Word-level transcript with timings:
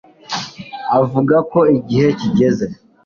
avuga 0.99 1.35
ko 1.51 1.59
igihe 1.77 2.07
kigeze 2.19 2.65